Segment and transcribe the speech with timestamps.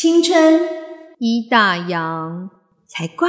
[0.00, 0.60] 青春
[1.18, 2.48] 一大洋
[2.86, 3.28] 才怪。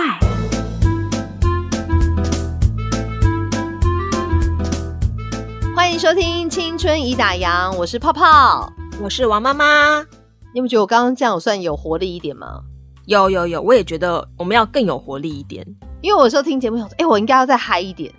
[5.75, 8.71] 欢迎收听《青春已打烊》，我是泡泡，
[9.01, 10.05] 我是王妈妈。
[10.53, 12.61] 你们觉得我刚刚这样算有活力一点吗？
[13.07, 15.65] 有有有，我也觉得我们要更有活力一点。
[16.01, 18.13] 因为我有时候听节目想说，哎，我应该要再嗨一点。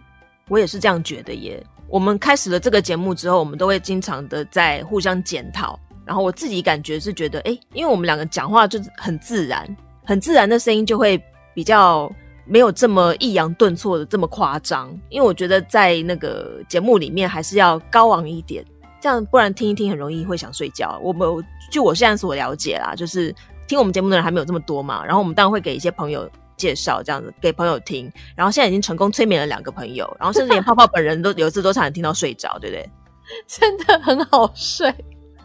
[0.48, 1.64] 我也是这样觉得耶。
[1.88, 5.78] 我们开始了这个节目之后，我们都会经常的在互相检讨。
[6.10, 9.64] 然后我自己感觉是觉得，哎，因为我们两个讲话就是很自然，
[10.04, 11.22] 很自然的声音就会
[11.54, 12.10] 比较
[12.44, 14.90] 没有这么抑扬顿挫的这么夸张。
[15.08, 18.64] 因为我觉得在那个节目里面还是要高昂一点，
[19.00, 20.98] 这样不然听一听很容易会想睡觉。
[21.00, 21.28] 我们
[21.70, 23.32] 就我现在所了解啦，就是
[23.68, 25.04] 听我们节目的人还没有这么多嘛。
[25.04, 28.12] 然后我们当然会给一些朋友介绍，这样子给朋友听。
[28.34, 32.90] 然后现在已经成功催眠了两个朋友，然后甚至连泡泡本人都有一次都差点听到睡着，对不对？
[33.46, 34.92] 真的很好睡。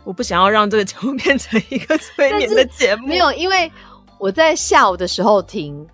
[0.06, 3.08] 我不想要让这个节目 变成一个催眠的节目。
[3.08, 3.72] 没有，因为
[4.20, 5.86] 我在下午的时候听，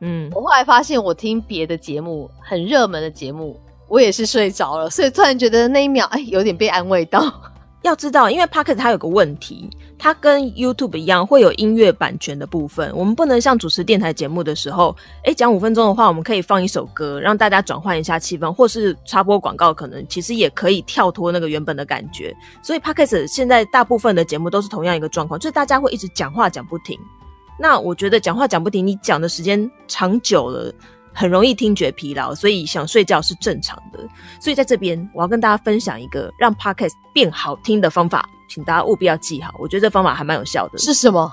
[0.00, 7.20] 嗯，我后来发现我听别的节目，很热门的节目，我也是睡着了，所以突然觉得那一秒，哎，有点被安慰到。
[7.82, 9.68] 要知道，因为 Pocket 它有个问题。
[10.02, 22.34] 它跟 YouTube 一样会有音乐版权的部分，我们不能像主持电台节目的时候，哎，讲五分钟的话，我们可以放一首歌，让大家转换一下气氛，或是插播广告，可能其实也可以跳脱那个原本的感觉。
[22.62, 26.98] 所以 Podcast 现在大部分的节目都是同样一个状况，就是大家会一直讲话讲不停。
[27.58, 30.72] 那我觉得讲话讲不停，你讲的时间长久了。
[31.20, 33.98] 很容易听觉疲劳，所以想睡觉是正常的。
[34.40, 39.52] 所以在这边，我要跟大家分享一个让 podcast 变好听的方法，请大家务必要记好。
[39.58, 40.78] 我觉得这方法还蛮有效的。
[40.78, 41.30] 是什么？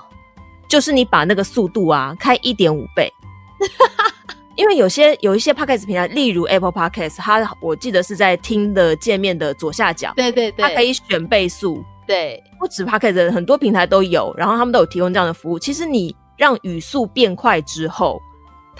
[0.68, 3.10] 就是你把那个速度啊开一点五倍。
[4.56, 11.82] 因为有些有一些 podcast 平台，例如 Apple Podcast，它我记得是在听的界面的左下角，对对对，它可以选倍速。
[12.06, 15.58] 对，不止 podcast，很多平台都有，然后他们都有提供这样的服务。
[15.58, 18.20] 其实你让语速变快之后。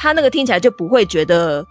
[0.01, 1.67] 它那个听起来就不会觉得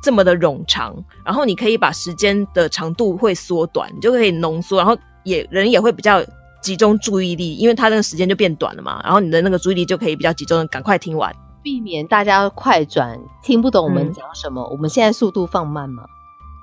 [0.00, 0.94] 这么的冗长，
[1.24, 6.24] 然后你可以把时间的长度会缩短，你就可以浓缩，然后也人也会比较
[6.62, 14.64] 集中注意力，因为它那个时间就变短了嘛，然后你的那个注意力就可以比较集中的赶快听完，避免大家快转听不懂我们讲什么。
[14.68, 16.04] 我们现在速度放慢吗？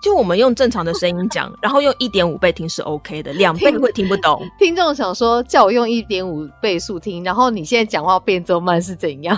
[0.02, 4.42] 就我们用正常的声音讲，然后用一点五倍听是 OK 的，两倍会听不懂。
[4.58, 9.38] 听众想说叫我用一点五倍速听，然后你现在讲话变这么慢是怎样？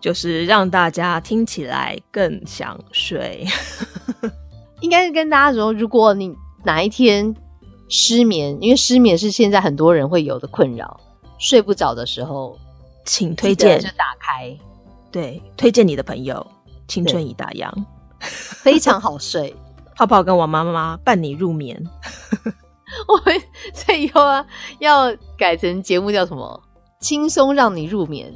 [0.00, 3.46] 就是让大家听起来更想睡，
[4.80, 6.34] 应该是跟大家说，如果你
[6.64, 7.34] 哪一天
[7.88, 10.98] 失眠，因为失眠是现在很多人会有的困扰，
[11.38, 12.58] 睡不着的时候，
[13.04, 14.56] 请推荐就打开，
[15.12, 16.34] 对，推荐你的朋友
[16.88, 17.70] 《青春已打烊》，
[18.20, 19.54] 非常好睡，
[19.96, 21.78] 泡泡跟我妈妈伴你入眠。
[23.06, 23.40] 我们
[23.72, 24.44] 这以后啊，
[24.80, 26.60] 要改成节目叫什么？
[27.00, 28.32] 轻松让你入眠。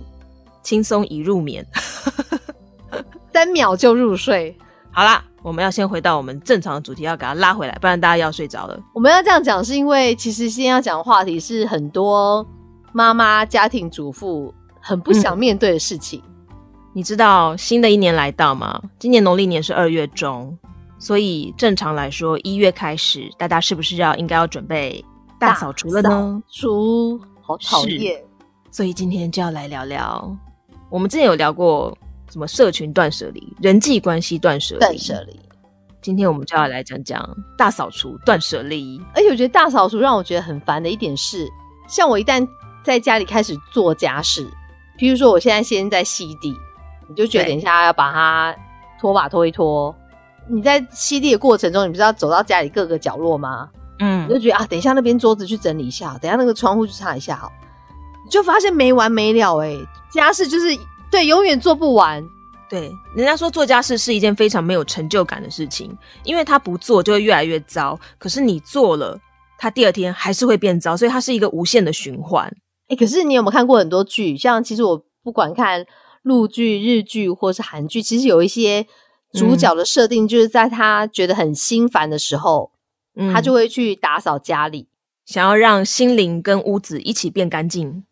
[0.64, 1.64] 轻松一入眠，
[3.32, 4.56] 三秒就入睡。
[4.90, 8.80] 好啦，我们要先回到我们正常的主题，要给它拉回来，不然大家要睡着了。
[8.94, 12.46] 我们要这样讲，是因为其实今天要讲的话题是很多
[12.92, 16.22] 妈妈、家庭主妇很不想面对的事情。
[16.92, 18.80] 你知道新的一年来到吗？
[19.00, 20.56] 今年农历年是二月中，
[20.96, 25.04] 所以正常来说一月开始，大家是不是要应该要准备
[25.40, 26.40] 大扫除了呢？
[26.48, 28.22] 除好讨厌，
[28.70, 30.36] 所以今天就要来聊聊。
[30.94, 31.92] 我们之前有聊过
[32.30, 34.78] 什么社群断舍离、人际关系断舍离。
[34.78, 35.40] 断舍离，
[36.00, 39.02] 今天我们就要来讲讲大扫除、断舍离。
[39.12, 41.48] 而且我觉得大扫除让我觉得很烦的一点是，
[41.88, 42.46] 像我一旦
[42.84, 44.46] 在家里开始做家事，
[44.96, 46.54] 譬如说我现在先在吸地，
[47.08, 48.54] 你就觉得等一下要把它
[49.00, 49.92] 拖把拖一拖。
[50.46, 53.68] 你在吸地的过程中，你不是要走到家里各个角落吗？
[53.98, 57.50] 嗯，你就觉得啊，等一下那边桌子去整理一下，等下那个窗户去擦一下，好。
[58.30, 59.76] 就发现没完没了哎，
[60.12, 60.66] 家事就是
[61.10, 62.24] 对永远做不完。
[62.68, 67.98] 对，人家说做家事是一件非常没有成就感的事情，因为他不做就会越来越糟。
[68.18, 69.18] 可是你做了，
[69.58, 72.50] 他第二天还是会变糟，所以它是一个无限的循环。
[72.88, 74.36] 哎，可是你有没有看过很多剧？
[74.36, 75.86] 像其实我不管看
[76.22, 78.86] 陆剧、日剧或是韩剧，其实有一些
[79.32, 82.72] 主角的设定，就是在他觉得很心烦的时候，
[83.32, 84.88] 他就会去打扫家里，
[85.24, 88.04] 想要让心灵跟屋子一起变干净。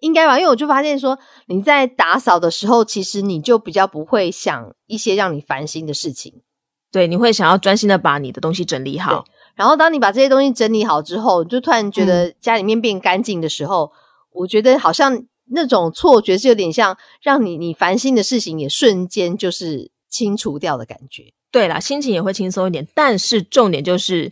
[0.00, 6.42] 应该吧，因为我就发现说，你在打扫的时候，其实你就比较不会想一些让你烦心的事情。
[6.90, 9.24] 对，你会想要专心的把你的东西整理好。
[9.54, 13.92] 然后，当你把这些东西整理好之后，就突然觉得家里面变干净的时候，
[14.32, 21.24] 我觉得好像那种错觉是有点像让你你烦心的事情也瞬间就是清除掉的感觉。
[21.50, 22.86] 对啦，心情也会轻松一点。
[22.94, 24.30] 但是重点就是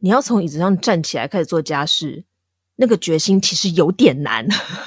[0.00, 2.24] 你要从椅子上站起来开始做家事。
[2.80, 4.44] 那个决心其实有点难，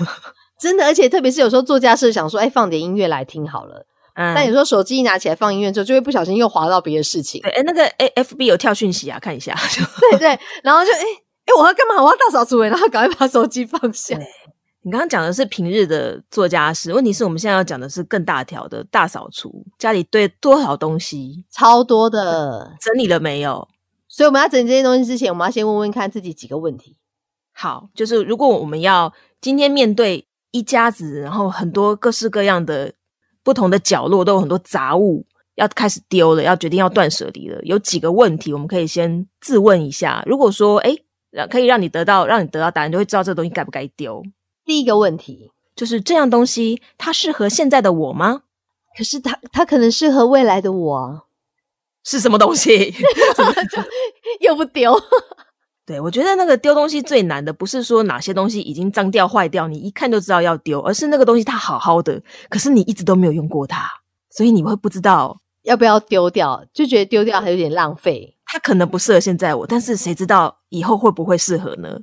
[0.59, 3.85] 真的，而且特别是有时候做家事想说，哎，放点音乐来听好了。
[4.15, 7.41] 嗯，但有时候手机一拿起来放音乐之后，就会不小心又滑到别的事情。
[7.41, 9.55] 对，哎，那个 A F B 有跳讯息啊，看一下。
[10.11, 10.99] 对对，然后就哎
[11.45, 12.01] 哎，我要干嘛？
[12.03, 14.17] 我要大扫除哎，然后赶快把手机放下。
[14.81, 23.67] 你刚刚讲的是平日的做家事，问题是我们现在要讲的是更大条的大扫除，家里堆多少东西，超多的，整理了没有？
[24.07, 26.97] 所以我们要整理这些东西之前，我们要先问问看自己几个问题。
[27.53, 32.93] 好，就是如果我们要今天面对一家子，然后很多各式各样的
[33.43, 40.23] 不同的角落都有很多杂物要开始丢了，要决定要断舍离了，有几个问题我们可以先自问一下。
[40.25, 40.97] 如果说哎，
[41.49, 44.23] 可以让你得到让你得到答案，就会知道这个东西该不该丢。
[44.65, 48.43] 第一个问题就是这样东西，它适合现在的我吗？
[48.97, 51.27] 可是它它可能适合未来的我，
[52.03, 52.93] 是什么东西？
[54.41, 54.93] 又不丢？
[55.85, 63.85] 对我觉得那个丢东西最难的，不是说哪些东西已经脏掉坏掉，你一看就知道要丢，而是那个东西它好好的，可是你一直都没有用过它，
[64.29, 68.37] 所以你会不知道要不要丢掉，就觉得丢掉还有点浪费。
[68.45, 71.99] 它可能不适合现在我，但是谁知道以后会不会适合呢？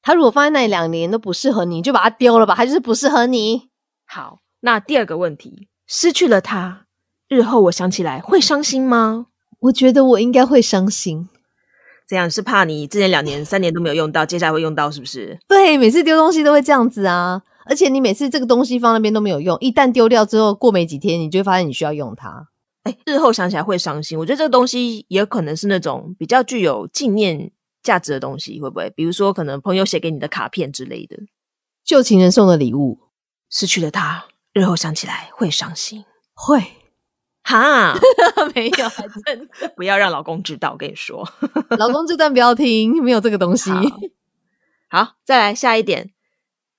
[0.00, 2.54] 它如果放在那里两年都不适合你，就把它丢了吧。
[2.54, 3.68] 它就是不适合你。
[4.06, 6.86] 好，那第二个问题，失去了它，
[7.28, 9.26] 日后我想起来会伤心吗？
[9.60, 11.28] 我觉得我应该会伤心。
[12.08, 15.38] 这样是怕你之前两年、三年都没有用到，接下来会用到，是不是？
[15.46, 17.42] 对，每次丢东西都会这样子啊。
[17.66, 22.48] 而且你每次这个东西放那边都没有用，一旦丢掉之后，过没几天，你就会发现你需要用它。
[22.84, 24.18] 哎，日后想起来会伤心。
[24.18, 27.52] 我觉得这个东西也可能是那种比较具有纪念。
[27.80, 28.90] 价值的东西会不会？
[28.90, 31.16] 比如说，可能朋友写给你的卡片之类的，
[31.84, 32.98] 旧情人送的礼物，
[33.48, 36.04] 失去了它，日后想起来会伤心。
[36.34, 36.62] 会
[37.48, 37.98] 哈？
[38.54, 40.72] 没有，还真的 不要让老公知道。
[40.72, 41.26] 我跟你说，
[41.78, 43.70] 老公这段不要听，没有这个东西。
[44.88, 46.10] 好，再来下一点，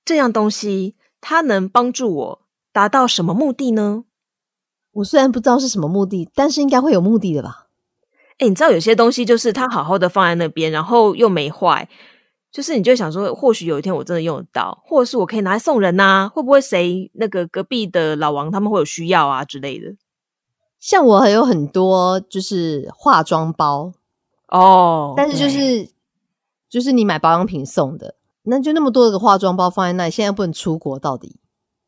[0.04, 4.04] 这样东西它能帮助我达到什么目的呢？
[4.92, 7.66] 我虽然不知道是什么目的，但是应该会有目的的吧。
[8.38, 11.88] 哎，你知道有些东西就是它好好的放在那边，然后又没坏，
[12.52, 16.30] 就是你就想说，或许有一天我真的用得到，或者是我可以拿来送人呐？
[16.32, 19.94] 会不会谁那个隔壁的老王他们会有需要啊之类的？
[20.80, 23.92] 像我还有很多就是化妆包
[24.48, 25.88] 哦，但是就是
[26.68, 31.36] 就是你买保养品送的，那就那么多个化妆包放在那里，现在不能出国，到底？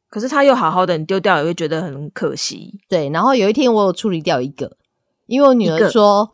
[0.09, 2.79] 可是它又好好的，你丢掉也会觉得很可惜。
[2.89, 4.77] 对，然后有一天我有处理掉一个，
[5.27, 6.31] 因为我女儿说。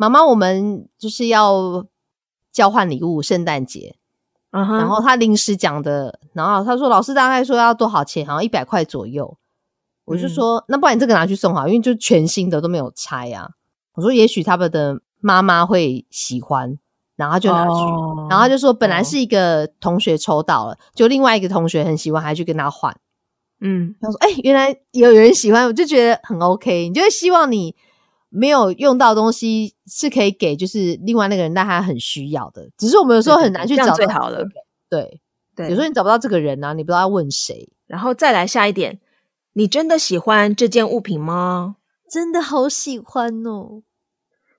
[0.00, 1.84] 妈妈，我们就是要
[2.52, 3.96] 交换礼物，圣诞节。
[4.52, 9.36] 然后他临时讲的，然后他说老师大概说要多少钱，好像一百块左右。
[10.08, 13.48] 我就说那不然你这个拿去送好，因为就全新的都没有拆啊。
[13.94, 16.78] 我说也许他们的妈妈会喜欢，
[17.16, 17.74] 然后他就拿去。
[18.28, 22.96] 然后他就说本来是一个同学抽到了，就另外一个同学很喜欢，还去跟他换。
[23.60, 26.88] 嗯，他说哎，原来有有人喜欢，我就觉得很 OK。
[26.88, 27.74] 你就会希望你。
[28.30, 32.68] 没有用到东西是可以给，就是另外那个人，但他很需要的。
[32.76, 34.46] 只是我们有时候很难去找最好的。
[34.90, 35.18] 对
[35.56, 37.66] 对，有时候你找不到这个人啊，你不知道要问谁。
[37.86, 39.00] 然后再来下一点，
[39.58, 41.78] 你真的喜欢这件物品吗？
[42.08, 43.82] 真的好喜欢哦。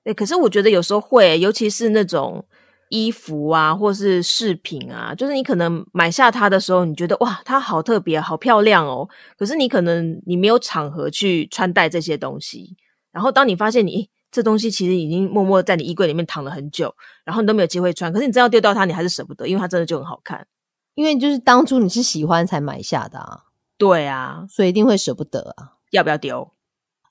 [0.04, 2.44] 对，可是我觉得有时候会，尤其是那种
[2.90, 9.08] 衣服啊，或是饰品啊，就是你可能买下它的时候，你觉得哇，它好特别，好漂亮哦。
[9.38, 12.76] 可是你可能你没有场合去穿戴这些东西。
[13.10, 20.46] 然后，当你发现你这东西其实已经默默在你衣柜里面躺了很久，然后你都没有机会穿，可是你真要丢掉它，你还是舍不得，因为它真的就很好看。
[20.94, 23.40] 因为就是当初你是喜欢才买下的啊，
[23.80, 25.72] 对啊，所以一定会舍不得啊。
[25.90, 26.52] 要不要丢？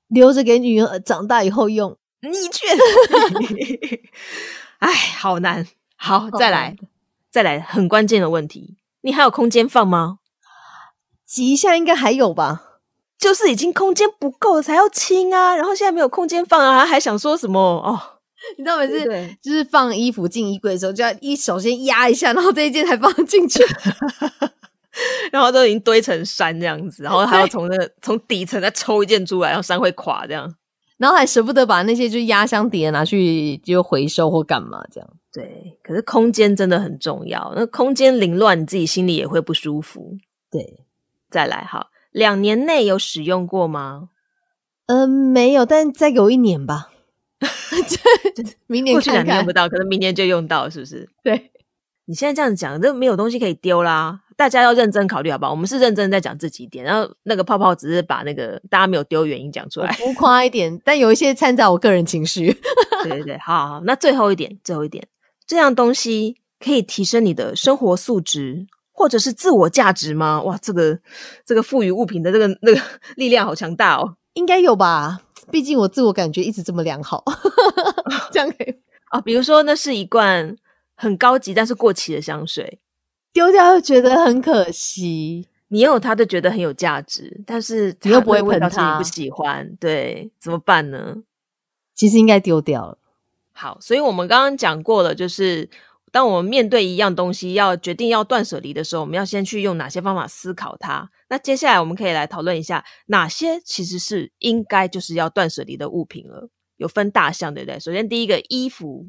[0.08, 1.98] 留着给女儿长大以后用。
[2.22, 4.00] 你觉得？
[4.78, 5.66] 哎，好难。
[5.96, 6.76] 好，再来，
[7.32, 10.20] 再来，很关键的问题，你还有空间放吗？
[11.26, 12.66] 挤一下应该还有吧。
[13.18, 18.00] 就是已经空间不够了才要清啊，然后现在没有空间放啊，还想说什么哦？
[18.58, 23.62] 你知道每次就是放衣服进衣柜的时候，就要一首先压一下，然后这一件才放进去，
[25.32, 30.56] 然后都已经堆成山这样子，然后还要从那从底层再抽一件出来，然后山会垮这样，
[30.98, 35.10] 然后还舍不得把那些就压箱底的拿去就回收或干嘛这样。
[35.32, 40.18] 对，可是空间真的很重要，那空间凌乱，你自己心里也会不舒服。
[40.50, 40.86] 对，
[41.30, 41.92] 再来哈。
[42.12, 44.10] 两年内有使用过吗？
[44.88, 46.90] 嗯，没有，但再给我一年吧。
[48.66, 51.08] 明年过去两年用不到，可能明年就用到，是不是？
[51.24, 51.52] 对，
[52.06, 54.22] 你现在这样讲，这没有东西可以丢啦。
[54.40, 55.52] 大家要认真考虑，好不好？
[55.52, 62.58] 我们是认真在讲这几点，然后那个泡泡只是把那个大家没有丢原因讲出来，浮夸一点，但有一些掺杂我个人情绪。
[63.04, 63.82] 对 对对，好好。
[63.84, 65.06] 那最后一点，最后一点，
[65.46, 68.68] 这样东西可以提升你的生活素质。
[68.92, 70.42] 或者是自我价值吗？
[70.42, 71.00] 哇，这个
[71.46, 72.82] 这个赋予物品的这个那个
[73.16, 74.18] 力量好强大哦。
[74.34, 75.22] 应该有吧？
[75.50, 77.24] 毕竟我自我感觉一直这么良好，
[78.34, 79.22] 这样可以啊。
[79.22, 80.54] 比如说，那是一罐
[80.98, 82.82] 很高级但是过期的香水，
[83.34, 85.48] 丢掉又觉得很可惜。
[85.72, 91.18] 你有它，就觉得很有价值，但是你又不会闻它，不喜欢，对，怎么办呢？
[91.94, 92.98] 其实应该丢掉了。
[93.52, 95.70] 好，所以我们刚刚讲过了，就是
[96.12, 101.12] 当我们面对一样东西要决定要断舍离的时候，我们要先去用哪些方法思考它。
[101.28, 106.50] 那接下来我们可以来讨论一下，哪些其实是应该就是要断舍离的物品了。
[106.78, 107.80] 有分大项，对不对？
[107.80, 109.08] 首先第一个，衣服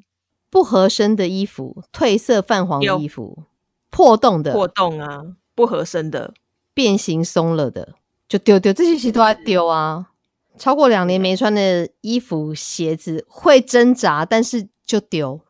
[0.50, 3.44] 不合身的衣服，褪色泛黄的衣服，
[3.90, 5.22] 破洞的，破洞啊，
[5.54, 6.32] 不合身的。
[6.72, 7.94] 变形松了的
[8.28, 10.06] 就丢丢，这些其实都要丢啊。
[10.56, 15.40] 超过两年没穿的衣服、鞋子会挣扎，但是就丢。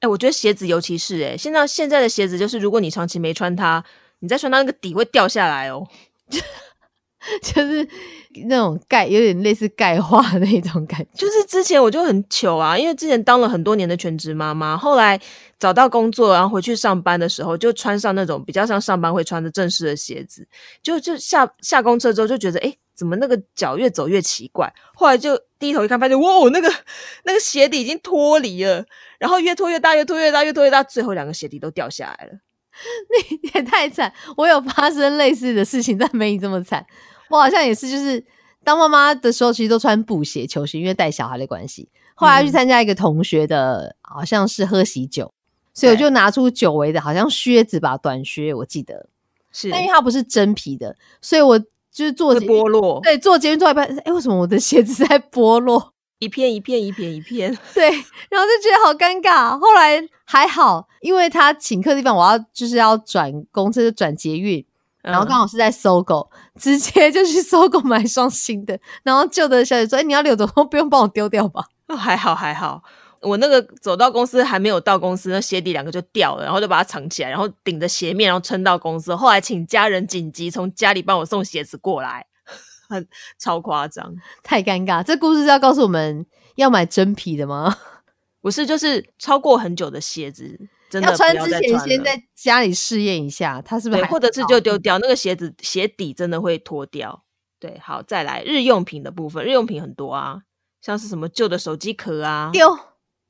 [0.00, 3.84] 哎，我觉得鞋子尤其是哎，现在现在的鞋子就是，如果你长期没穿它，
[4.20, 5.86] 你再穿它那个底会掉下来哦。
[7.42, 7.86] 就是
[8.46, 11.08] 那种钙，有点类似钙化那种感觉。
[11.14, 15.20] 就是之前我就很糗啊，因为之前当了很多年的全职妈妈，后来
[15.58, 20.46] 找到工作，然后回去上班的时候，就穿上那种比较像上班会穿的正式的鞋子，
[20.82, 24.72] 就就下下公车之后就觉得，哎，怎么那个脚越走越奇怪？
[24.94, 26.72] 后来就低头一看，发现哇，那个
[27.24, 28.84] 那个鞋底已经脱离了，
[29.18, 32.38] 然后越拖越大，越拖越大，越拖越大，最后两个鞋底都掉下来了。
[33.30, 34.12] 你也太惨！
[34.36, 36.84] 我有发生类似的事情，但没你这么惨。
[37.28, 38.24] 我好像也是，就是
[38.64, 41.88] 当妈妈的时候，其实都穿布鞋、球鞋，因为带小孩的关系。
[42.14, 45.32] 后来去参加一个同学的，好像是喝喜酒，
[45.72, 49.08] 所以我就拿出久违的，好像靴子吧，短靴，我记得
[49.52, 49.70] 是。
[49.70, 53.00] 但因为它不是真皮的，所以我就是做剥落。
[53.02, 55.92] 对，做节目做一半，哎，为什么我的鞋子在剥落？
[56.18, 57.90] 一片一片一片一片， 对，
[58.28, 59.58] 然后就觉得好尴尬。
[59.58, 64.64] 后来还好，因为他请客的地方，我要就是要转公车，就转捷运。
[65.00, 68.78] 然后刚好是在搜狗，直接就去搜狗买双新的。
[69.02, 72.82] 然后旧的小姐说：“哎，你要留着， 不用帮我丢掉吧？”哦，还好还好，
[73.22, 79.14] 我那个走到公司还没有到公司，那鞋底两个就掉了，然后就把它藏起来，然后顶着鞋面，然后撑到公司。
[79.16, 82.26] 后来请家人紧急从家里帮我送鞋子过来，
[82.88, 83.06] 很
[83.38, 85.02] 超夸张，太尴尬。
[85.02, 86.24] 这故事是要告诉我们
[86.56, 87.76] 要买真皮的吗？
[88.40, 90.58] 不是，就是超过很久的鞋子。
[90.92, 94.04] 要穿之前，先在家里试验一下，它是不是？
[94.06, 97.24] 或者是就丢掉那个鞋子，鞋底真的会脱掉。
[97.60, 100.40] 对，好，再来日用品的部分，日用品很多啊，
[100.80, 102.68] 像是什么旧的手机壳啊，丢；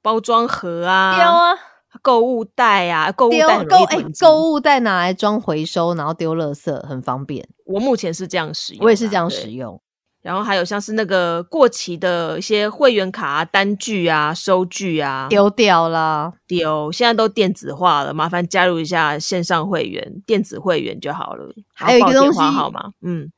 [0.02, 1.56] 包装盒啊，丢啊；
[2.02, 7.46] 购物袋啊，购物袋购哎，购物袋拿来装回收，然后丢垃圾，很方便。
[7.64, 9.80] 我目前是这样使用，我也是这样使用。
[10.20, 16.90] 然后还有像是那个过期的一些会员卡啊、单据啊、收据啊，丢掉了，丢。
[16.90, 21.54] 现在都电子化了，麻烦加入一下线上会员，电子会员就好了。
[21.72, 22.92] 还有一个东西，好吗？
[23.00, 23.30] 嗯，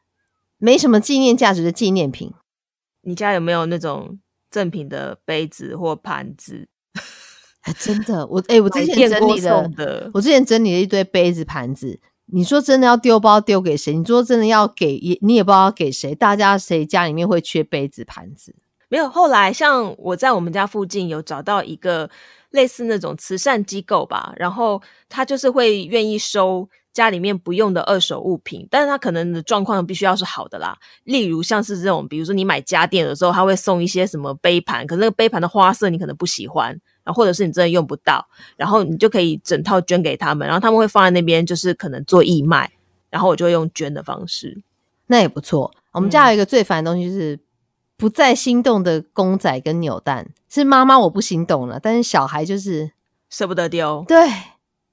[0.56, 2.32] 没什么纪念价值的纪念品。
[3.02, 4.18] 你家有没有那种
[4.50, 6.66] 赠品的杯子或盘子？
[7.78, 12.00] 真的，我哎，我之前整理的，我之前整理了一堆杯子盘子。
[12.32, 13.92] 你说真的要丢包丢给谁？
[13.92, 16.14] 你说真的要给也你也不知道给谁？
[16.14, 18.54] 大家谁家里面会缺杯子盘子？
[18.88, 19.08] 没有。
[19.08, 22.08] 后来像我在我们家附近有找到一个
[22.50, 30.78] 类似那种慈善机构吧，然后他就是会愿意收家里面不用的二手物品，但是他可能的状况必须要是好的啦。
[31.02, 36.80] 例如像是这种，比如说你买家电的时候，他会送一些什么杯盘，可是那个杯盘的花色你可能不喜欢。
[37.06, 38.26] 或者是你真的用不到，
[38.56, 42.70] 然后你就可以整套捐给他们，然后他们会放在那边，就是可能做义卖，
[43.10, 44.62] 然后我就会用捐的方式，
[45.06, 45.72] 那也不错。
[45.92, 47.38] 我们家有一个最烦的东西就是
[47.96, 52.92] 不再心动的公仔跟扭蛋，是妈妈我不心动了，但是小孩就是
[53.28, 54.04] 舍不得丢。
[54.06, 54.28] 对，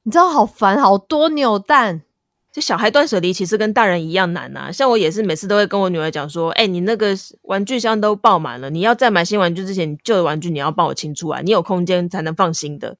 [0.03, 2.01] 你知道好烦，好多扭蛋。
[2.57, 12.97] 就小孩断舍离其实跟大人一样难呐，像我也是每次都会跟我女儿讲说，哎，你那个玩具箱都爆满了，你要再买新玩具之前，旧的玩具你要帮我清出来，你有空间才能放心的，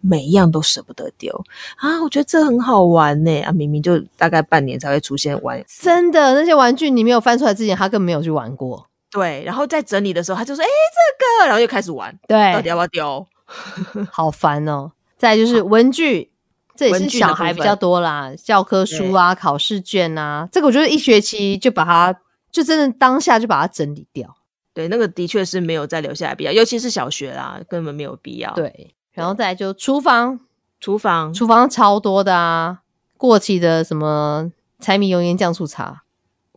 [0.00, 1.34] 每一样都舍不得丢
[1.78, 2.00] 啊！
[2.04, 13.26] 我觉得这很好玩呢啊，明明就大概半年才会出现玩，真的那些玩具你没有翻出来之前，他根本没有去玩过，对，然后在整理的时候他就说，哎，这个，然后又开始玩，对，到底要不要丢？
[14.12, 14.92] 好烦哦！
[15.18, 16.30] 再就是文具。
[16.74, 22.18] 这也是小孩比较多啦，教科书啊、考试卷啊，这个我觉得一学期就把它，
[22.50, 24.34] 就真的当下就把它整理掉。
[24.74, 28.52] 对，那个的确是没有再留下来必要，尤其是小学啦，根本没有必要。
[28.54, 30.40] 对，然后再就厨房，
[30.80, 32.78] 厨房，厨房超多的啊，
[33.18, 34.50] 过期的什么
[34.80, 36.04] 柴米油盐酱醋茶，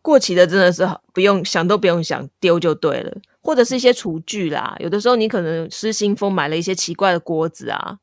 [0.02, 3.18] 过期的真的是不用想都不用想，丢就对了。
[3.42, 7.98] 或者是一些厨具啦，有的时候你可能失心疯买了一些奇怪的锅子啊。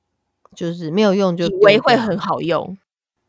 [0.54, 2.76] 就是没有用，就以为会很好用，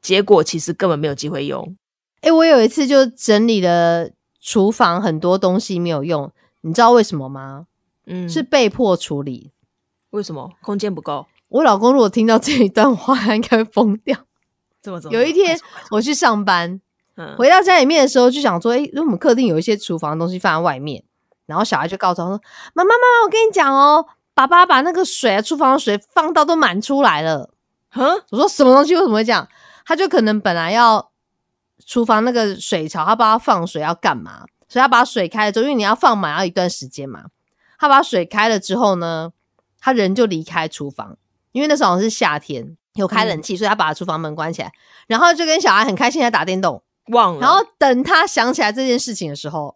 [0.01, 1.75] 结果其实根本没有机会用。
[2.21, 7.67] 哎、我有一次就整理了厨房很多东西没有用，你知道为什么吗？
[8.05, 9.51] 嗯，是被迫处理。
[10.11, 11.25] 为什么空间不够？
[11.49, 14.17] 我老公如果听到这一段话，他应该会疯掉。
[14.81, 15.17] 怎么怎么？
[15.17, 15.59] 有一天
[15.91, 16.81] 我去上班，
[17.15, 21.03] 嗯，回到家里面的时候，就想说，哎、因为我们客厅有一些厨房的东西放在外面，
[21.45, 22.41] 然后小孩就告诉他说
[22.73, 27.51] ：“妈妈，妈妈，我跟你讲哦，爸爸把那个水啊，厨房的水放到都满出来了。
[27.91, 28.95] 哼，”我说：“什么东西？
[28.95, 29.47] 为什么会这样？”
[29.85, 31.11] 他就可能本来要
[31.85, 37.25] 厨房那个水槽，他不知道放水要干嘛，所以他把水开了之后，因为你要放满要一段时间嘛，
[37.77, 39.31] 他把水开了之后呢，
[39.79, 41.17] 他人就离开厨房，
[41.51, 44.71] 因为那时候好像是夏天，有开冷气，所以他把厨房门关起来，
[45.07, 46.81] 然后就跟小孩很开心在打电动。
[47.07, 47.41] 忘了。
[47.41, 49.75] 然后等他想起来这件事情的时候，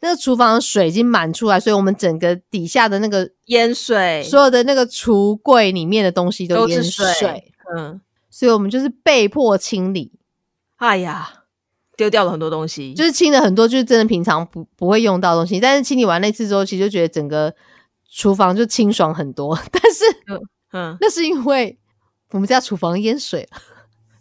[0.00, 7.52] 那个厨房的水已经满出来，所以我们整个底下的那个淹水，所有的那个橱柜里面的东西都淹是水。
[7.76, 10.12] 嗯，所以我们就是被迫清理，
[10.76, 11.44] 哎呀，
[11.96, 12.94] 丢掉了很多东西。
[12.94, 15.60] 就是清了很多，就是真的平常不不会用到的东西。
[15.60, 17.54] 但是清理完那次之后，其实就觉得整个
[18.10, 19.56] 厨房就清爽很多。
[19.70, 20.04] 但是
[20.72, 21.78] 嗯，那是因为
[22.30, 23.58] 我们家厨房淹水了，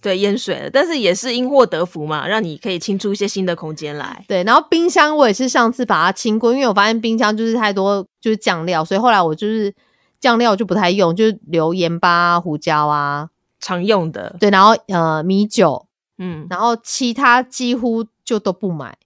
[0.01, 4.23] 对，淹水了，但是也是因祸得福嘛，让你可以清出一些新的空间来。
[4.27, 4.43] 对。
[4.43, 9.73] 然后冰箱我也是上次把它清过，因为我发现冰箱就是太多就是酱料，所以后来我就是
[10.19, 13.29] 酱料就不太用，就是留盐巴、啊、胡椒啊，
[13.59, 15.85] 常用的，对，然后呃米酒，
[16.17, 18.97] 嗯，然后其他几乎就都不买。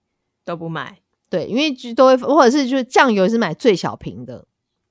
[0.44, 0.98] 都不买。
[1.30, 4.44] 对，因为就都会，或者是就是酱油是买最小瓶的，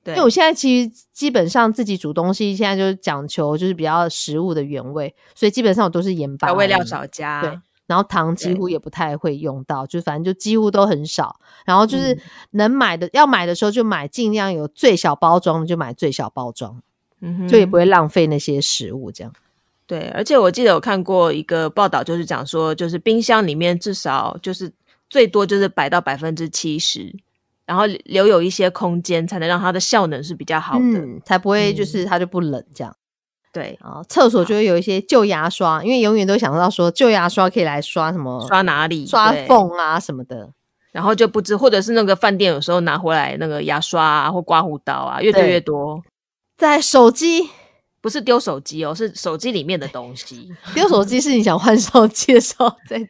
[0.03, 7.41] 对，因为我现在其实基本上自己煮东西，现在就是讲求就是比较食物的原味，所以基本上我都是盐巴调味料少加。
[7.41, 11.39] 对，然后糖几乎也不太会用到，就反正就几乎都很少。
[11.65, 12.19] 然后就是嗯
[12.51, 16.81] 能买的、要买的时候就买，尽量有最小包装的就买最小包装，
[17.21, 19.11] 嗯哼，就也不会浪费那些食物。
[19.11, 19.33] 这样，
[19.87, 24.71] 对，而且我记得我看过一个报道，就是讲说，就是冰箱里面至少就是
[25.09, 27.13] 最多就是摆到百分之七十，
[27.73, 30.99] 然后留有一些空间，才能让它的效能是比较好的。
[30.99, 32.95] 嗯，才不会就嗯是它就不冷这样。
[33.51, 40.51] 对，啊，厕所就会有一些旧牙刷，因为永远都想到说旧牙刷可以来刷什么刷哪里刷对缝啊什么的。
[40.91, 46.03] 然后就不知，或者是那个饭店有时候拿回来那个牙刷啊或刮胡刀啊，越堆越多。
[46.55, 47.49] 在手机
[48.03, 50.51] 不是丢手机哦，是手机里面的东西。
[50.75, 53.07] 丢手机是你想换手机的时候再丢，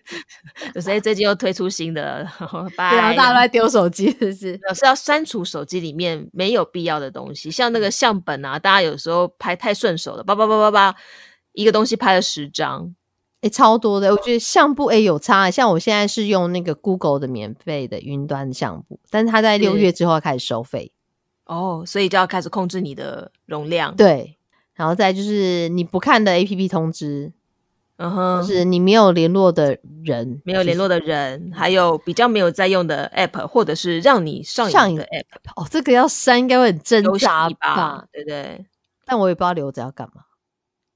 [0.76, 2.32] 就是哎，最近又推出新的 了，
[2.78, 2.92] 拜。
[2.92, 4.60] 对啊，大家都在丢手机，是不是？
[4.68, 10.96] 呃是要删除手机里面没有必要的东西，像那个相本啊，大家有时候拍太顺手了，叭叭叭叭叭，
[11.54, 12.94] 一个东西拍了十张，
[13.42, 20.92] 哎、超多的，我觉得相簿哎、有差、像我现在是用那个 Google 的免费的云端相簿，但是它在六月之后要开始收费，
[21.46, 24.38] 哦，所以就要开始控制你的容量。，对。
[24.76, 27.32] 然后再就是你不看的 APP 通知，
[27.98, 38.66] 嗯就，是你没有联络的人，没有联络的人，还有比较没有在用的 App，或者是让你上上瘾瘾的 App，哦，这个要删应该会很挣扎吧，对不对？
[39.06, 40.24] 但我也不知道留着要干嘛。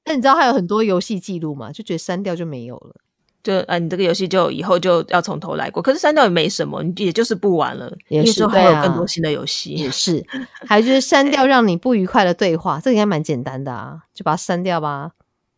[0.06, 1.72] 那你知道还有很多游戏记录嘛？
[1.72, 2.96] 就觉得删掉就没有了。
[3.44, 9.90] 就啊，你这个游戏就以后就要从头来过，可是删掉也没什么，你也就是不玩了，也是还有更多新的游戏也。
[9.92, 10.22] 是，
[10.66, 15.12] 还有就是删掉让你不愉快的对话，这个应该蛮简单的啊，就把它删掉吧。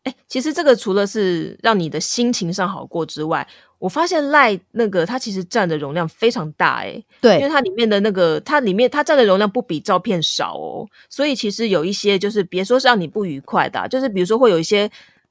[0.04, 3.46] 哎、其实这个除了是让你的心情上好过之外，
[3.78, 14.88] 我发现赖那个它其实占的容量非常大、诶因为，它里面的那个它里面它占的容量不比照片少哦，所以其实有一些就是别说是让你不愉快的啊、就是比如说会有一些。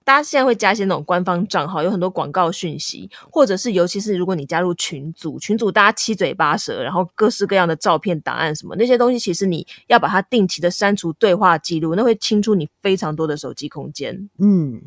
[0.10, 14.28] 大家现在会加一些那种官方账号，有很多广告讯息，或者是尤其是如果你加入群组，群组大家七嘴八舌，然后各式各样的照片、档案什么那些东西，其实你要把它定期的删除对话记录，那会清出你非常多的手机空间。
[14.40, 14.82] 嗯，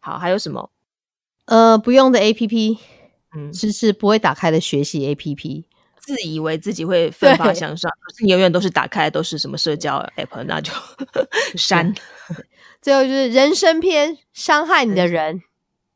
[0.00, 0.70] 好，还有什么？
[1.44, 2.78] 呃，不用的 A P P，
[3.36, 5.66] 嗯，是是不会打开的学习 A P P。
[6.02, 10.72] 自以为自己会奋发向上，可是你永远都是打开都是什么社交 app，那就
[11.56, 11.94] 删。
[12.82, 15.42] 最后就是人生篇，伤害你的人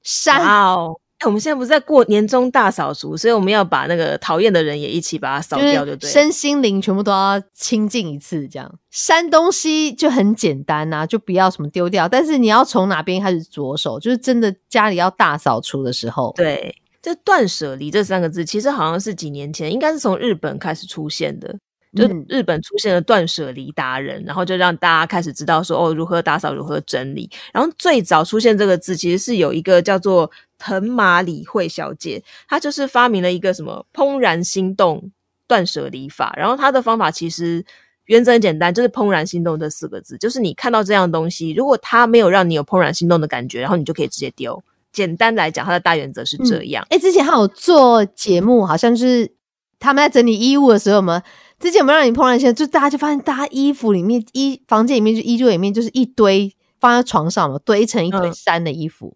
[0.02, 0.40] 删。
[0.40, 1.00] 哇哦！
[1.18, 6.06] 哎我们现在不是在过年终大扫除，所以我们要把那个讨厌的人也一起把它扫掉，就对。
[6.06, 12.06] 就身心灵全部都要清净一次，这样删东西就很简单呐、就不要什么丢掉。
[12.06, 13.98] 但是你要从哪边开始着手？
[13.98, 21.56] 就是真的家里要大扫除的时候，对，这断舍离这三个字，其实好像是几年前，应该是从日本开始出现的。
[21.94, 27.30] 就嗯日本出现了断舍离达人，然后就让大家开始知道说哦，如何打扫，如何整理。
[27.52, 35.12] 然后最早出现这个字，其实是有一个叫做藤马里惠小姐，她就是发明了一个什么怦然心动
[35.46, 36.34] 断舍离法。
[36.36, 37.64] 然后她的方法其实
[38.06, 44.60] 原则很简单，就是怦然心动这四个字，就是你看到这样东西，如果它没有让你有怦然心动的感觉，然后你就可以直接丢。
[44.96, 46.82] 简单来讲，它的大原则是这样。
[46.88, 49.30] 哎、之前还有做节目，好像就是
[49.78, 51.22] 他们在整理衣物的时候，我们
[51.60, 52.54] 之前有没有让你怦然心动？
[52.54, 59.14] 就大家就发现，大家衣服里面、衣房间里面、就衣柜里面，就是一堆放在床上嘛，堆成一堆嗯山的衣服，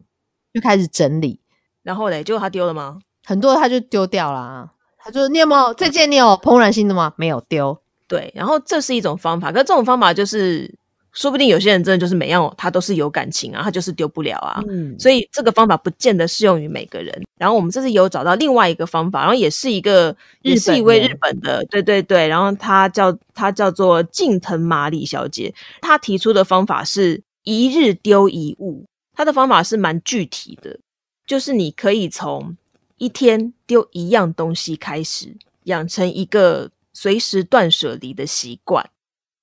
[0.52, 1.40] 就开始整理。
[1.82, 2.98] 然后嘞，结果他丢了吗？
[3.24, 4.72] 很多他就丢掉啦。
[5.02, 6.10] 他说：“你有没有这件？
[6.10, 7.14] 你有怦然心动吗？
[7.16, 7.78] 没有丢。
[8.06, 10.78] 对，然后这是一种方法，可是这种方法就是，
[11.12, 14.62] 说不定有些人真的就是每样他都是有感情啊，他就是丢不了啊。
[14.68, 17.22] 嗯，所以这个方法不见得适用于每个人。
[17.36, 30.78] 然后我们这次有找到另外一个方法，然后也是一个，日也是一位日本的，对对对，然后她叫她叫做近藤麻里小姐，她提出的方法是一日丢一物，她的方法是蛮具体的，
[31.26, 32.56] 就是你可以从
[32.98, 38.88] 一天丢一样东西开始，养成一个随时断舍离的习惯。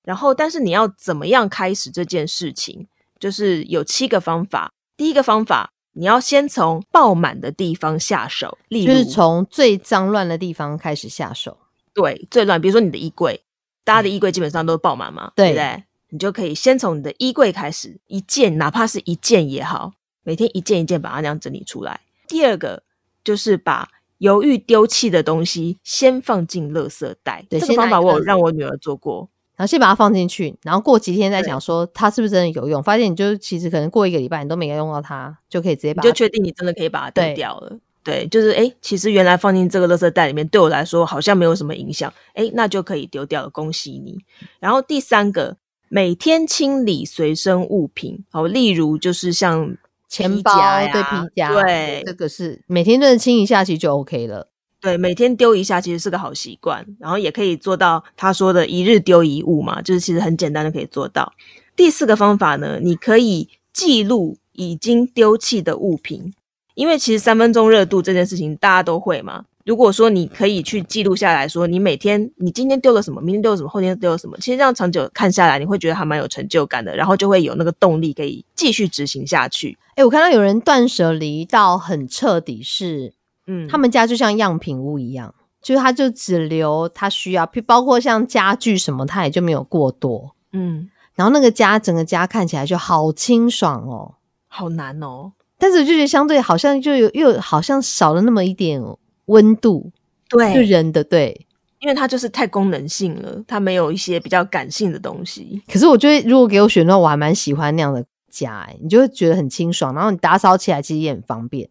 [0.08, 2.86] 然后，但是你要怎么样开始这件事情？
[3.20, 4.72] 就是有七个方法。
[4.96, 11.58] 第一个方法，你要先从爆满的地方下手，例如就是从最脏乱的地方开始下手。
[11.92, 13.42] 对最乱，比如说你的衣柜，
[13.84, 15.84] 大家的衣柜基本上都是爆满嘛，对对不对？
[16.08, 19.92] 你就可以先从你的衣柜开始，一件哪怕是一件也好，
[20.22, 22.00] 每天一件一件把它那样整理出来。
[22.26, 22.82] 第二个
[23.22, 29.28] 就是把犹豫丢弃的东西先放进垃圾袋，对这个方法我有让我女儿做过。
[29.58, 32.80] 然后先把它放进去，然后过几天再想说它是不是真的有用。
[32.80, 37.76] 发现你就其实可能过一个礼拜你都没有用到它，就可以直接把它你就确定你真的可以把它丢掉了。
[38.04, 44.16] 对，就是诶，其实原来放进这个垃圾袋里面，对我来说好像没有什么影响，诶，那就可以丢掉了，恭喜你。
[44.60, 45.56] 然后第三个，
[45.88, 49.76] 每天清理随身物品，好，例如就是像皮
[50.08, 50.52] 钱包
[50.92, 54.48] 对皮夹，对这个是每天都是清一下，其实就 OK 了。
[54.80, 61.32] 对，每天丢一下其实是个好习惯，然后也可以做到他说的一日丢一物嘛，就是其实很简单的可以做到。
[61.74, 66.32] 第四个方法呢，你可以记录已经丢弃的物品，
[66.74, 69.44] 因为其实三分钟热度这件事情大家都会嘛。
[69.64, 79.76] 如果说你可以去记录下来说，你每天你今天丢了什么，明天丢了什么，后天丢了什么，其实这样长久看下来，你会觉得还蛮有成就感的，然后就会有那个动力可以继续执行下去。
[79.96, 83.12] 哎、我看到有人断舍离到很彻底是，
[83.48, 90.36] 嗯，他们家就像样品屋一样，就是他就只留他需要，譬包括像家具什么，他也就没有过多。
[90.52, 94.14] 嗯，然后那个家整个家看起来就好清爽哦，
[94.46, 95.32] 好难哦。
[95.58, 98.80] 但是我就觉得相对好像就有又好像少了那么一点
[99.24, 99.90] 温度，
[100.28, 101.44] 对，就人的对。
[101.80, 105.62] 因为它就是太功能性了，它没有一些比较感性的东西。
[105.72, 111.68] 可是我觉得如果给我选的话，我还蛮喜欢那样的家、欸，你就会觉得很清爽，然后你打扫起来其实也很方便。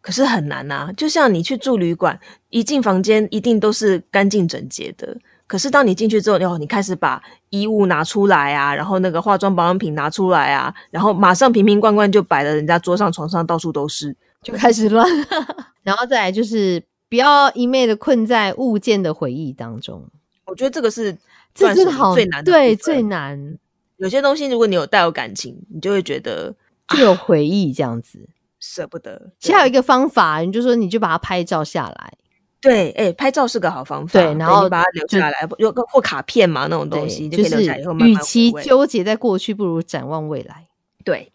[0.00, 2.18] 可是很难呐、就像你去住旅馆，
[2.50, 5.16] 一进房间一定都是干净整洁的。
[5.46, 14.16] 可是当你进去之后，哦，你开始把衣物拿出来啊，然后那个化妆保养品拿出来啊，然后马上瓶瓶罐罐就摆在人家桌上、床上，到处都是。
[14.40, 15.04] 就开始乱，
[15.82, 16.80] 然后再来就是
[17.10, 20.00] 不要一昧的困在物件的回忆当中，
[20.46, 21.12] 我觉得这个是
[21.52, 23.58] 这断舍离真的好最难的对最难
[23.96, 26.54] 有些东西，如果你有带有感情，你就会觉得
[26.90, 28.20] 就有回忆这样子。
[28.68, 29.32] 舍不得。
[29.40, 32.12] 其实还有一个方法，你就说你就把它拍照下来，
[32.60, 34.20] 对，哎、拍照是个好方法。
[34.20, 40.66] 对然后把它留下来，有个或卡片嘛那种东西，对，就可以留下来以后慢慢与其纠结在过去，不如展望未来。
[41.04, 41.32] 对，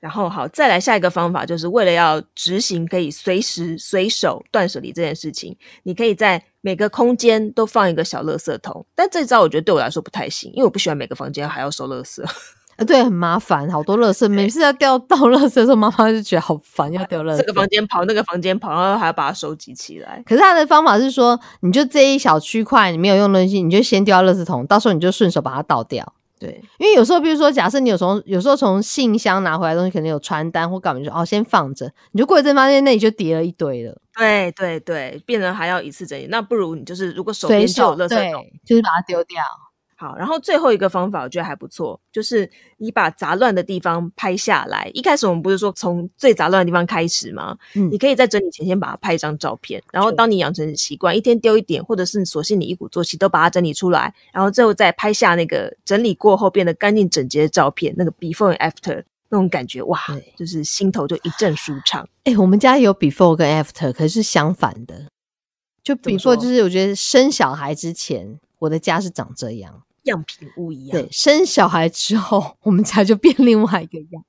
[0.00, 8.84] 然后好，再来下一个方法，就是为了要执行可以随时随手断舍离这件事情，你可以在每个空间都放一个小垃圾桶。
[8.94, 12.24] 但这招我觉得对我来说不太行，因为我不喜欢每个房间还要收垃圾。
[12.82, 17.38] 啊，对，很麻烦，好多垃圾，每次要掉到垃圾的时候，妈妈就觉得好烦，要掉垃圾。
[17.38, 20.22] 这个房间跑，那个房间跑，然后还要把它收集起来。
[20.26, 26.12] 可是他的方法是说，你就这一小区块你没有用的东西，你就先丢到垃圾桶，到时候你就顺手把它倒掉。
[26.38, 36.26] 对，因为有时候，比如说，假设你有从有时候从信箱拿回来的东西，可能有传单或干嘛，你就哦先放着，你就过一阵发现那里就叠了一堆了，对，对，对，变得还要一次整理。
[36.28, 39.40] 那不如你就是，如果手随边就有对垃圾桶，，就是把它丢掉。
[40.02, 44.90] 好，然后最后一个方法我觉得还不错，就是你把杂乱的地方拍下来。
[44.94, 47.56] 一开始我们不是说从最杂乱的地方开始吗？
[47.76, 60.00] 嗯你可以在整理前先把它拍一张照片，然后当你养成习惯，一天丢一点，或者是索性你一鼓作气都把它整理出来，然后最后再拍下那个整理过后变得干净整洁的照片，那个 before and after 那种感觉，哇，
[60.36, 62.04] 就是心头就一阵舒畅。
[62.24, 65.06] 哎、我们家有 before 跟 after，可是相反的。
[65.84, 69.82] 就怎么 before 说就是我觉得生小孩之前，我的家是长这样。
[70.04, 74.24] 样品屋一样对，，生小孩之后，我们家就变另外一个样。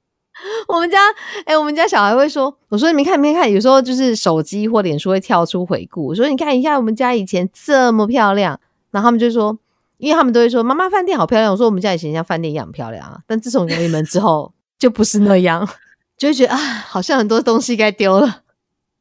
[0.67, 0.97] 我们家，
[1.45, 6.07] 哎、我们家小孩会说：“我说你们看，你们看，有时候就是手机或脸书会跳出回顾。
[6.07, 8.59] 我说你看一下我们家以前这么漂亮。”
[8.91, 9.57] 然后他们就说，
[9.97, 15.67] 因为他们都会说：“妈妈饭店好漂亮。”我说：“我们家以前像饭店一样漂亮啊。”但自从有你们之后，就不是那样，
[16.17, 18.41] 就会觉得啊，好像很多东西该丢了。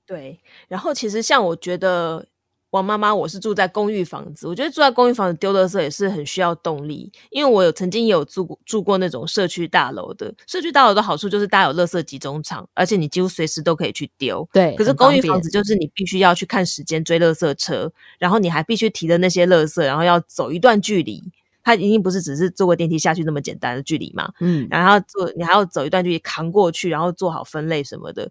[0.07, 2.27] 对，然后其实像我觉得。
[2.73, 10.35] 王妈妈，我是住在公寓房子，我觉得住在公寓房子丢垃圾也是很需要动力，因为我有曾经也有住过住过那种社区大楼的。
[10.47, 14.49] 社区大楼的好处就是大家有垃圾集中场，而且你几乎随时都可以去丢。
[14.55, 21.23] 对，可是公寓房子就是你必须要去看时间追垃圾车，然后你还必须提的那些垃圾，然后要走一段距离，
[21.63, 24.33] 它一定不是只是坐过电梯下去那么简单的距离嘛。
[24.41, 28.31] 嗯，然后坐你还要走一段距离扛过去，然后做好分类什么的，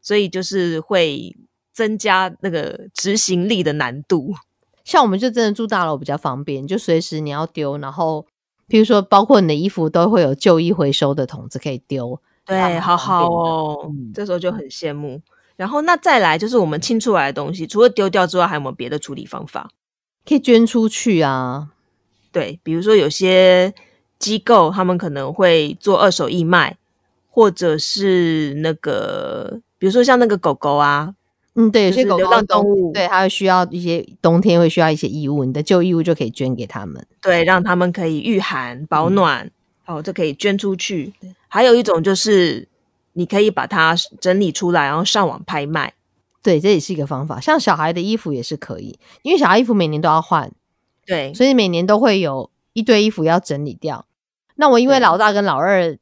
[0.00, 1.36] 所以就是会。
[1.72, 4.34] 增加那个执行力的难度，
[4.84, 8.26] 像我们就真的住大楼比较方便，就随时你要丢，然后
[8.66, 15.20] 比如说包括你的衣服都会有旧衣回收的桶子可以丢，对，好好哦，这时候就很羡慕。
[15.56, 19.70] 然后那再来就是我们清出来的东西，除了丢掉之外，还有没有别的处理方法？
[20.26, 21.68] 可以捐出去啊，
[22.32, 23.72] 对，比如说有些
[24.18, 26.76] 机构他们可能会做二手义卖，
[27.30, 31.14] 或者是那个比如说像那个狗狗啊。
[31.54, 39.50] 嗯，对，有些狗狗动物，对，它会需要一些冬天会需要一些衣物，你的旧衣物就可以捐给他们，对，让他们可以御寒保暖，
[39.84, 41.12] 哦，就可以捐出去。
[41.48, 42.66] 还有一种就是
[43.12, 45.92] 你可以把它整理出来，然后上网拍卖，
[46.42, 47.38] 对，这也是一个方法。
[47.38, 50.50] 像小孩的衣服也是可以，因为小孩衣服每年都要换，
[51.04, 54.06] 对，所以每年都会有一堆衣服要整理掉。
[54.54, 55.98] 那我因为老大跟老二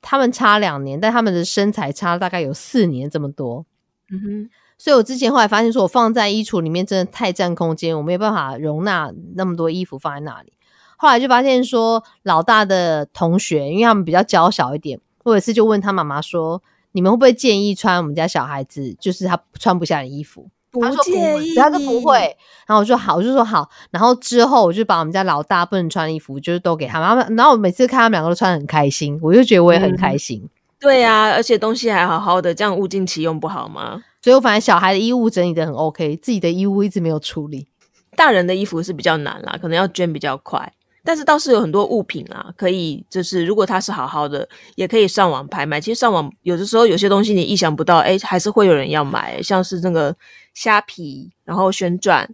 [0.00, 3.66] 他们差两年，但他们的身材差大概有四年这么多，
[4.10, 4.50] 嗯哼。
[4.84, 10.52] 所以我之前后来发现，说我放在衣橱里面真的太占空间，我没有办法容纳那么多衣服放在那里。
[10.98, 22.36] 后来就发现说，老大的同学，因为他们比较娇小一点，我有一次就问他妈妈说：“你们会不会建议穿我们家小孩子，就是他穿不下的衣服？”他说不会，他说不会。
[22.66, 23.66] 然后我说好，我就说好。
[23.90, 27.34] 然后之后我就把我们家老大不能穿的衣服，就是都给他们。
[27.34, 30.46] 然后我每次看他们两个都穿很开心，我就觉得我也很开心。
[30.78, 34.02] 对呀，而且东西还好好的，这样物尽其用不好吗？
[34.24, 37.68] 所以我反正小孩的衣物整理的很 OK，自己的衣物一直没有处理。
[38.16, 40.72] 大人的衣服是比较难啦，可能要捐比较快。
[41.04, 45.78] 但是倒是有很多物品啊，可以就是如果它是好好的，也可以上网拍卖。
[45.78, 49.42] 其实上网有的时候有些东西你意想不到，哎，还是会有人要买。
[49.42, 50.16] 像是那个
[50.54, 52.26] 虾皮，然后旋转，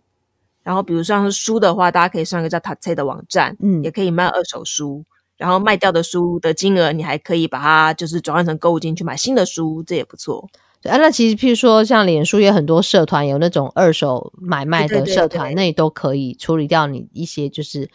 [0.62, 5.04] 然后比如像是书的话，大家可以上一个叫塔菜的网站，嗯，也可以卖二手书。
[5.36, 10.48] 然后卖掉的书的金额，你还可以把它就是转换成购物金去买新的书，这也不错。
[10.82, 17.90] 对啊，那其实譬如说，像脸书也很多社团有那种二手买卖的社团，那你都可以处理掉你一些就是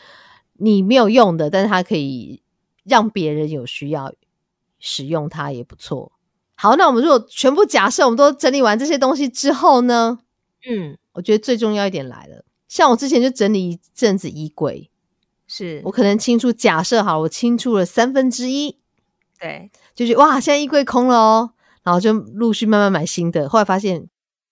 [0.54, 2.44] 你没有用的，但是它可以
[2.84, 4.14] 让别人有需要
[4.80, 6.12] 使用它也不错。
[6.54, 10.20] 好，那我们如果全部假设我们都整理完这些东西之后呢？
[10.70, 14.92] 嗯，我觉得最重要一点来了，像我之前就整理一阵子衣柜，
[15.48, 18.78] 是我可能清出假设好，我清出了三分之一，
[19.40, 21.52] 对，就是哇，现在衣柜空了哦。
[21.86, 24.06] 然后就陆续慢慢买新的，后来发现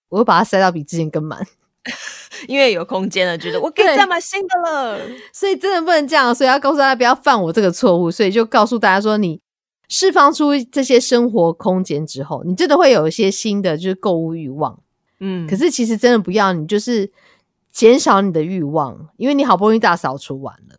[0.10, 1.46] 我会把它塞到比之前更满，
[2.48, 5.00] 因为有空间了，觉得我可以再买新的了。
[5.34, 8.12] 所以真的不能这样，所以要告诉大家不要犯我这个错误。
[8.12, 9.41] 所以就告诉大家说，你
[9.89, 14.80] 释放出这些生活空间之后，你真的会有一些新的就是购物欲望。
[15.19, 17.12] 嗯，可是其实真的不要，你就是
[17.72, 20.78] 减少你的欲望，因为你好不容易大扫除完了。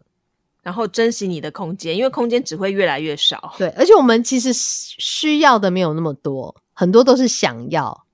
[0.65, 3.55] 然后珍惜你的空间，因为空间只会越来越少。
[3.59, 8.07] 对，而且我们其实需要的没有那么多，很多都是想要。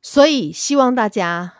[0.00, 1.52] 所以希望大家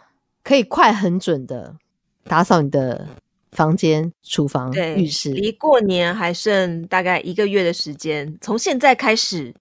[0.42, 1.76] 可以快、很准的
[2.24, 3.06] 打扫你的
[3.52, 5.30] 房间、厨房、浴室。
[5.32, 9.54] 离过年还剩大概一个月的时间，从现在开始，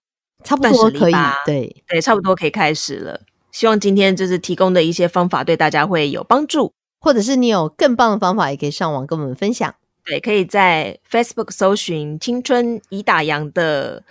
[0.46, 1.14] 差不多可以。
[1.46, 3.20] 对对，差不多可以开始了。
[3.52, 6.72] 希望今天就是提供的一些方法对大家会有帮助，
[7.02, 9.76] 或者是你有更棒的方法，也可以上网跟我们分享。
[10.08, 14.02] 对，可以在 Facebook 搜寻“青春已打烊”的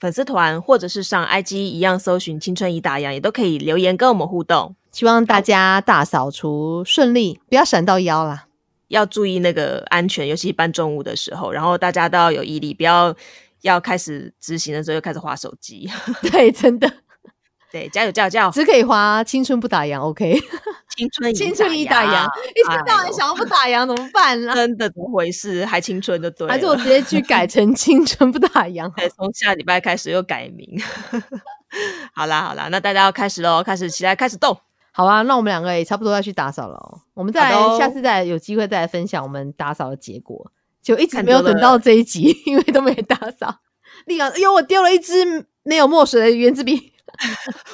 [0.00, 4.74] 粉丝团，或者是上 IG 一样搜寻“青春已打烊”，也都可以留言跟我们互动。
[4.90, 8.46] 希望大家大扫除顺利，不要闪到腰啦，
[8.88, 11.52] 要注意那个安全，尤其搬重物的时候。
[11.52, 13.14] 然后大家都要有毅力，不要
[13.60, 15.86] 要开始执行的时候又开始划手机。
[16.32, 16.90] 对，真的。
[17.70, 18.50] 对，加油，加油，加油！
[18.50, 20.38] 只可以划青春不打烊，OK？
[20.96, 24.54] 青春青春已打烊，一天到晚想要不打烊怎么办呢？
[24.54, 25.64] 真的怎么回事？
[25.64, 26.48] 还青春的对？
[26.48, 28.90] 还是我直接去改成 青春不打烊？
[29.16, 30.80] 从下礼拜开始又改名。
[32.14, 34.58] 好啦，好啦，那大家要开始喽，开始起来，开始动。
[34.92, 36.98] 好啊，那我们两个也差不多要去打扫了。
[37.14, 40.50] 我们再来，下次再有机会再来分享我们打扫的结果。
[40.82, 43.60] 就一直没有等到这一集，因为都没打扫。
[44.06, 46.92] 立刻，哎呦，我丢了一支没有墨水的圆珠笔。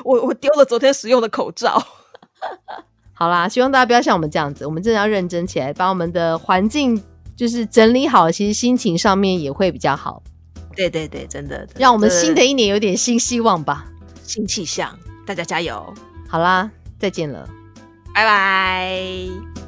[0.05, 1.83] 我我丢了昨天使用的口罩。
[3.19, 7.03] 好啦，希望大家不要像我们这样子，我们真的要认真起来，把我们的环境
[7.35, 10.23] 就是整理好，其实心情上面也会比较好。
[10.77, 13.87] 对对对，真的，让我们新的一年有点新希望吧。
[14.23, 15.93] 新气象，大家加油！
[16.29, 17.49] 好啦，再见了。
[18.15, 19.68] 拜拜。